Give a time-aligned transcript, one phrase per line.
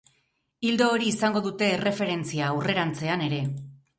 [0.69, 3.43] Ildo hori izango dute erreferentzia aurrerantzean ere.